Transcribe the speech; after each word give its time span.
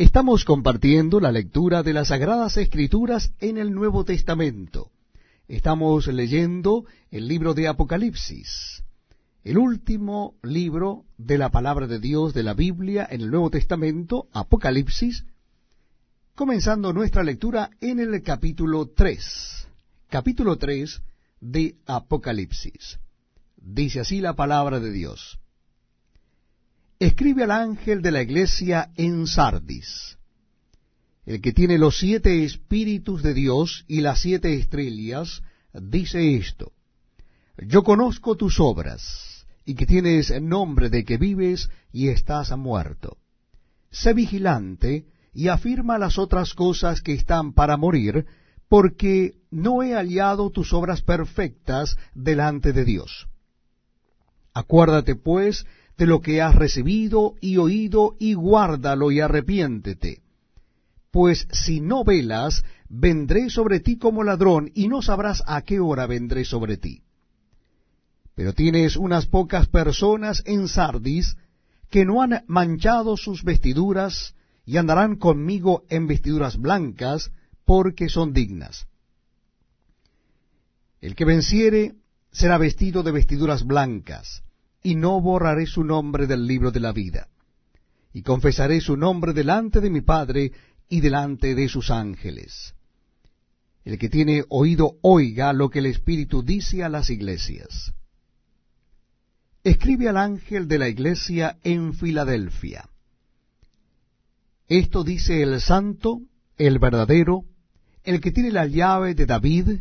Estamos 0.00 0.46
compartiendo 0.46 1.20
la 1.20 1.30
lectura 1.30 1.82
de 1.82 1.92
las 1.92 2.08
Sagradas 2.08 2.56
Escrituras 2.56 3.34
en 3.38 3.58
el 3.58 3.74
Nuevo 3.74 4.02
Testamento. 4.02 4.90
Estamos 5.46 6.06
leyendo 6.06 6.86
el 7.10 7.28
libro 7.28 7.52
de 7.52 7.68
Apocalipsis, 7.68 8.82
el 9.44 9.58
último 9.58 10.36
libro 10.42 11.04
de 11.18 11.36
la 11.36 11.50
palabra 11.50 11.86
de 11.86 11.98
Dios 11.98 12.32
de 12.32 12.42
la 12.42 12.54
Biblia 12.54 13.06
en 13.10 13.20
el 13.20 13.30
Nuevo 13.30 13.50
Testamento, 13.50 14.26
Apocalipsis, 14.32 15.26
comenzando 16.34 16.94
nuestra 16.94 17.22
lectura 17.22 17.68
en 17.82 18.00
el 18.00 18.22
capítulo 18.22 18.86
3, 18.86 19.68
capítulo 20.08 20.56
3 20.56 21.02
de 21.42 21.74
Apocalipsis. 21.84 22.98
Dice 23.58 24.00
así 24.00 24.22
la 24.22 24.32
palabra 24.32 24.80
de 24.80 24.92
Dios. 24.92 25.39
Escribe 27.00 27.44
al 27.44 27.50
ángel 27.50 28.02
de 28.02 28.10
la 28.10 28.20
iglesia 28.20 28.92
en 28.94 29.26
Sardis, 29.26 30.18
el 31.24 31.40
que 31.40 31.54
tiene 31.54 31.78
los 31.78 31.98
siete 31.98 32.44
espíritus 32.44 33.22
de 33.22 33.32
Dios 33.32 33.86
y 33.88 34.02
las 34.02 34.20
siete 34.20 34.52
estrellas, 34.52 35.42
dice 35.72 36.36
esto, 36.36 36.72
Yo 37.56 37.84
conozco 37.84 38.36
tus 38.36 38.60
obras, 38.60 39.46
y 39.64 39.76
que 39.76 39.86
tienes 39.86 40.30
nombre 40.42 40.90
de 40.90 41.06
que 41.06 41.16
vives 41.16 41.70
y 41.90 42.08
estás 42.08 42.54
muerto. 42.58 43.16
Sé 43.90 44.12
vigilante 44.12 45.06
y 45.32 45.48
afirma 45.48 45.96
las 45.96 46.18
otras 46.18 46.52
cosas 46.52 47.00
que 47.00 47.14
están 47.14 47.54
para 47.54 47.78
morir, 47.78 48.26
porque 48.68 49.36
no 49.50 49.82
he 49.82 49.94
hallado 49.94 50.50
tus 50.50 50.74
obras 50.74 51.00
perfectas 51.00 51.96
delante 52.14 52.74
de 52.74 52.84
Dios. 52.84 53.26
Acuérdate, 54.52 55.16
pues, 55.16 55.64
de 56.00 56.06
lo 56.06 56.22
que 56.22 56.40
has 56.40 56.54
recibido 56.54 57.34
y 57.42 57.58
oído, 57.58 58.16
y 58.18 58.32
guárdalo 58.32 59.10
y 59.10 59.20
arrepiéntete. 59.20 60.22
Pues 61.10 61.46
si 61.52 61.82
no 61.82 62.04
velas, 62.04 62.64
vendré 62.88 63.50
sobre 63.50 63.80
ti 63.80 63.98
como 63.98 64.24
ladrón, 64.24 64.70
y 64.74 64.88
no 64.88 65.02
sabrás 65.02 65.42
a 65.46 65.60
qué 65.60 65.78
hora 65.78 66.06
vendré 66.06 66.46
sobre 66.46 66.78
ti. 66.78 67.02
Pero 68.34 68.54
tienes 68.54 68.96
unas 68.96 69.26
pocas 69.26 69.68
personas 69.68 70.42
en 70.46 70.68
Sardis 70.68 71.36
que 71.90 72.06
no 72.06 72.22
han 72.22 72.44
manchado 72.46 73.18
sus 73.18 73.44
vestiduras, 73.44 74.34
y 74.64 74.78
andarán 74.78 75.16
conmigo 75.16 75.84
en 75.90 76.06
vestiduras 76.06 76.56
blancas, 76.56 77.30
porque 77.66 78.08
son 78.08 78.32
dignas. 78.32 78.86
El 81.02 81.14
que 81.14 81.26
venciere 81.26 81.92
será 82.32 82.56
vestido 82.56 83.02
de 83.02 83.12
vestiduras 83.12 83.66
blancas, 83.66 84.42
y 84.82 84.94
no 84.94 85.20
borraré 85.20 85.66
su 85.66 85.84
nombre 85.84 86.26
del 86.26 86.46
libro 86.46 86.70
de 86.70 86.80
la 86.80 86.92
vida. 86.92 87.28
Y 88.12 88.22
confesaré 88.22 88.80
su 88.80 88.96
nombre 88.96 89.32
delante 89.32 89.80
de 89.80 89.90
mi 89.90 90.00
Padre 90.00 90.52
y 90.88 91.00
delante 91.00 91.54
de 91.54 91.68
sus 91.68 91.90
ángeles. 91.90 92.74
El 93.84 93.98
que 93.98 94.08
tiene 94.08 94.44
oído 94.48 94.98
oiga 95.02 95.52
lo 95.52 95.70
que 95.70 95.78
el 95.78 95.86
Espíritu 95.86 96.42
dice 96.42 96.84
a 96.84 96.88
las 96.88 97.10
iglesias. 97.10 97.92
Escribe 99.62 100.08
al 100.08 100.16
ángel 100.16 100.68
de 100.68 100.78
la 100.78 100.88
iglesia 100.88 101.58
en 101.62 101.94
Filadelfia. 101.94 102.88
Esto 104.68 105.04
dice 105.04 105.42
el 105.42 105.60
santo, 105.60 106.20
el 106.56 106.78
verdadero, 106.78 107.44
el 108.04 108.20
que 108.20 108.30
tiene 108.30 108.52
la 108.52 108.66
llave 108.66 109.14
de 109.14 109.26
David, 109.26 109.80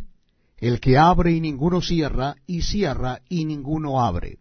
el 0.57 0.79
que 0.79 0.97
abre 0.97 1.31
y 1.31 1.39
ninguno 1.39 1.81
cierra, 1.81 2.35
y 2.45 2.63
cierra 2.63 3.21
y 3.29 3.45
ninguno 3.45 4.01
abre. 4.01 4.39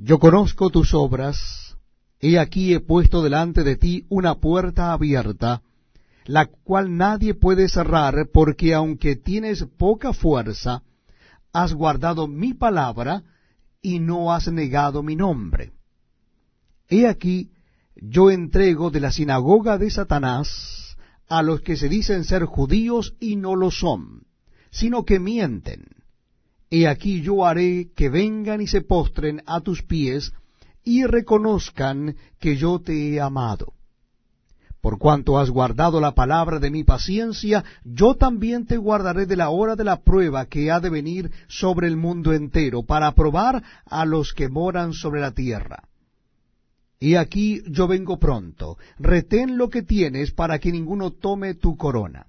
Yo 0.00 0.20
conozco 0.20 0.70
tus 0.70 0.94
obras, 0.94 1.76
he 2.20 2.38
aquí 2.38 2.72
he 2.72 2.78
puesto 2.78 3.20
delante 3.20 3.64
de 3.64 3.74
ti 3.74 4.06
una 4.08 4.36
puerta 4.36 4.92
abierta, 4.92 5.62
la 6.24 6.46
cual 6.46 6.96
nadie 6.96 7.34
puede 7.34 7.68
cerrar, 7.68 8.28
porque 8.32 8.74
aunque 8.74 9.16
tienes 9.16 9.64
poca 9.76 10.12
fuerza, 10.12 10.84
has 11.52 11.74
guardado 11.74 12.28
mi 12.28 12.54
palabra 12.54 13.24
y 13.82 13.98
no 13.98 14.32
has 14.32 14.46
negado 14.52 15.02
mi 15.02 15.16
nombre. 15.16 15.72
He 16.88 17.08
aquí, 17.08 17.50
yo 17.96 18.30
entrego 18.30 18.90
de 18.90 19.00
la 19.00 19.10
sinagoga 19.10 19.78
de 19.78 19.90
Satanás 19.90 20.96
a 21.28 21.42
los 21.42 21.60
que 21.62 21.76
se 21.76 21.88
dicen 21.88 22.22
ser 22.22 22.44
judíos 22.44 23.16
y 23.18 23.34
no 23.34 23.56
lo 23.56 23.72
son, 23.72 24.28
sino 24.70 25.04
que 25.04 25.18
mienten 25.18 25.97
He 26.70 26.86
aquí 26.86 27.22
yo 27.22 27.46
haré 27.46 27.90
que 27.96 28.08
vengan 28.08 28.60
y 28.60 28.66
se 28.66 28.82
postren 28.82 29.42
a 29.46 29.60
tus 29.60 29.82
pies 29.82 30.32
y 30.84 31.04
reconozcan 31.04 32.16
que 32.38 32.56
yo 32.56 32.80
te 32.80 33.14
he 33.14 33.20
amado. 33.20 33.72
Por 34.80 34.98
cuanto 34.98 35.38
has 35.38 35.50
guardado 35.50 36.00
la 36.00 36.14
palabra 36.14 36.60
de 36.60 36.70
mi 36.70 36.84
paciencia, 36.84 37.64
yo 37.84 38.14
también 38.14 38.64
te 38.64 38.76
guardaré 38.76 39.26
de 39.26 39.36
la 39.36 39.50
hora 39.50 39.74
de 39.74 39.84
la 39.84 40.02
prueba 40.02 40.46
que 40.46 40.70
ha 40.70 40.78
de 40.78 40.88
venir 40.88 41.30
sobre 41.48 41.88
el 41.88 41.96
mundo 41.96 42.32
entero, 42.32 42.84
para 42.84 43.12
probar 43.12 43.62
a 43.86 44.04
los 44.04 44.32
que 44.32 44.48
moran 44.48 44.92
sobre 44.92 45.20
la 45.20 45.32
tierra. 45.32 45.82
Y 47.00 47.16
aquí 47.16 47.62
yo 47.66 47.86
vengo 47.86 48.18
pronto, 48.18 48.78
retén 48.98 49.56
lo 49.56 49.68
que 49.68 49.82
tienes 49.82 50.32
para 50.32 50.58
que 50.58 50.72
ninguno 50.72 51.10
tome 51.10 51.54
tu 51.54 51.76
corona. 51.76 52.26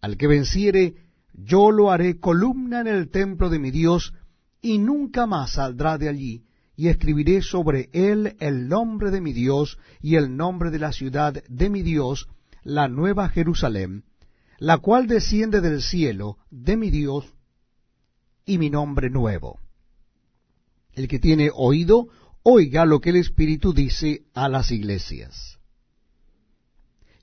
Al 0.00 0.16
que 0.16 0.26
venciere, 0.26 0.94
yo 1.32 1.70
lo 1.70 1.90
haré 1.90 2.18
columna 2.18 2.80
en 2.80 2.86
el 2.86 3.10
templo 3.10 3.48
de 3.48 3.58
mi 3.58 3.70
Dios, 3.70 4.14
y 4.60 4.78
nunca 4.78 5.26
más 5.26 5.52
saldrá 5.52 5.98
de 5.98 6.08
allí, 6.08 6.44
y 6.76 6.88
escribiré 6.88 7.42
sobre 7.42 7.90
él 7.92 8.36
el 8.40 8.68
nombre 8.68 9.10
de 9.10 9.20
mi 9.20 9.32
Dios 9.32 9.78
y 10.00 10.16
el 10.16 10.36
nombre 10.36 10.70
de 10.70 10.78
la 10.78 10.92
ciudad 10.92 11.42
de 11.48 11.70
mi 11.70 11.82
Dios, 11.82 12.28
la 12.62 12.88
nueva 12.88 13.28
Jerusalén, 13.28 14.04
la 14.58 14.78
cual 14.78 15.06
desciende 15.06 15.60
del 15.60 15.82
cielo 15.82 16.38
de 16.50 16.76
mi 16.76 16.90
Dios, 16.90 17.26
y 18.44 18.58
mi 18.58 18.70
nombre 18.70 19.10
nuevo. 19.10 19.58
El 20.92 21.08
que 21.08 21.18
tiene 21.18 21.50
oído, 21.52 22.08
oiga 22.42 22.84
lo 22.84 23.00
que 23.00 23.10
el 23.10 23.16
Espíritu 23.16 23.72
dice 23.72 24.24
a 24.34 24.48
las 24.48 24.70
iglesias. 24.70 25.58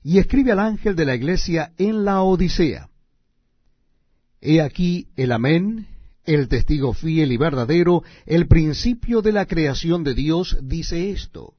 Y 0.02 0.18
escribe 0.18 0.52
al 0.52 0.60
ángel 0.60 0.96
de 0.96 1.04
la 1.04 1.14
iglesia 1.14 1.72
en 1.76 2.04
la 2.04 2.22
Odisea. 2.22 2.89
He 4.40 4.62
aquí 4.62 5.08
el 5.16 5.32
amén, 5.32 5.86
el 6.24 6.48
testigo 6.48 6.94
fiel 6.94 7.32
y 7.32 7.36
verdadero, 7.36 8.02
el 8.24 8.46
principio 8.46 9.20
de 9.20 9.32
la 9.32 9.46
creación 9.46 10.02
de 10.02 10.14
Dios, 10.14 10.56
dice 10.62 11.10
esto. 11.10 11.54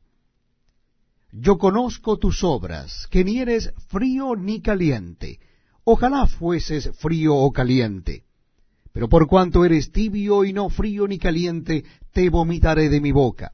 Yo 1.31 1.57
conozco 1.57 2.17
tus 2.17 2.43
obras, 2.43 3.07
que 3.09 3.23
ni 3.23 3.39
eres 3.39 3.71
frío 3.87 4.35
ni 4.35 4.61
caliente. 4.61 5.39
Ojalá 5.83 6.27
fueses 6.27 6.89
frío 6.97 7.35
o 7.35 7.51
caliente. 7.51 8.23
Pero 8.91 9.07
por 9.07 9.27
cuanto 9.27 9.63
eres 9.63 9.91
tibio 9.91 10.43
y 10.43 10.51
no 10.51 10.69
frío 10.69 11.07
ni 11.07 11.17
caliente, 11.17 11.85
te 12.11 12.29
vomitaré 12.29 12.89
de 12.89 12.99
mi 12.99 13.11
boca. 13.11 13.53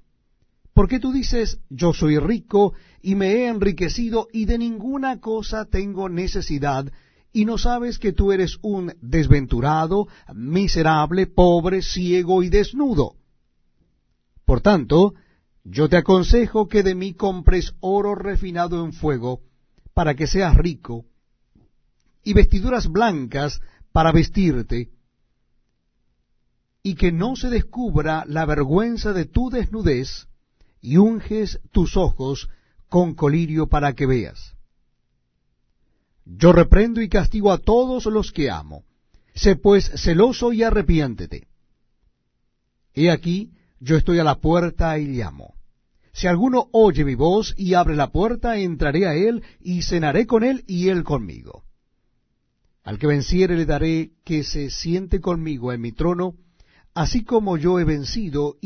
Porque 0.73 0.99
tú 0.99 1.11
dices, 1.11 1.59
yo 1.69 1.93
soy 1.93 2.17
rico 2.17 2.73
y 3.01 3.15
me 3.15 3.33
he 3.33 3.47
enriquecido 3.47 4.27
y 4.31 4.45
de 4.45 4.57
ninguna 4.57 5.19
cosa 5.19 5.65
tengo 5.65 6.09
necesidad, 6.09 6.91
y 7.31 7.45
no 7.45 7.57
sabes 7.57 7.99
que 7.99 8.13
tú 8.13 8.31
eres 8.31 8.57
un 8.61 8.93
desventurado, 9.01 10.07
miserable, 10.33 11.27
pobre, 11.27 11.81
ciego 11.81 12.43
y 12.43 12.49
desnudo. 12.49 13.15
Por 14.45 14.61
tanto, 14.61 15.13
yo 15.63 15.89
te 15.89 15.97
aconsejo 15.97 16.67
que 16.67 16.83
de 16.83 16.95
mí 16.95 17.13
compres 17.13 17.73
oro 17.79 18.15
refinado 18.15 18.83
en 18.83 18.93
fuego, 18.93 19.41
para 19.93 20.15
que 20.15 20.27
seas 20.27 20.55
rico, 20.55 21.05
y 22.23 22.33
vestiduras 22.33 22.87
blancas 22.87 23.61
para 23.91 24.11
vestirte, 24.11 24.91
y 26.83 26.95
que 26.95 27.11
no 27.11 27.35
se 27.35 27.49
descubra 27.49 28.23
la 28.27 28.45
vergüenza 28.45 29.11
de 29.11 29.25
tu 29.25 29.49
desnudez, 29.49 30.27
y 30.79 30.97
unges 30.97 31.59
tus 31.71 31.97
ojos 31.97 32.49
con 32.87 33.13
colirio 33.13 33.67
para 33.67 33.93
que 33.93 34.05
veas. 34.05 34.56
Yo 36.29 36.51
reprendo 36.51 37.01
y 37.01 37.07
castigo 37.07 37.51
a 37.51 37.57
todos 37.57 38.05
los 38.05 38.31
que 38.31 38.49
amo. 38.49 38.83
Sé 39.33 39.55
pues 39.55 39.89
celoso 39.95 40.51
y 40.51 40.63
arrepiéntete. 40.63 41.47
He 42.93 43.11
aquí, 43.11 43.51
yo 43.79 43.95
estoy 43.95 44.19
a 44.19 44.23
la 44.23 44.35
puerta 44.35 44.97
y 44.99 45.07
llamo. 45.07 45.53
Si 46.11 46.27
alguno 46.27 46.67
oye 46.71 47.05
mi 47.05 47.15
voz 47.15 47.53
y 47.57 47.75
abre 47.75 47.95
la 47.95 48.11
puerta, 48.11 48.57
entraré 48.57 49.05
a 49.05 49.13
él 49.13 49.43
y 49.59 49.83
cenaré 49.83 50.25
con 50.25 50.43
él 50.43 50.63
y 50.67 50.89
él 50.89 51.03
conmigo. 51.03 51.63
Al 52.83 52.97
que 52.97 53.07
venciere 53.07 53.55
le 53.55 53.65
daré 53.65 54.11
que 54.25 54.43
se 54.43 54.69
siente 54.69 55.21
conmigo 55.21 55.71
en 55.71 55.81
mi 55.81 55.91
trono, 55.91 56.33
así 56.93 57.23
como 57.23 57.57
yo 57.57 57.79
he 57.79 57.83
vencido 57.83 58.55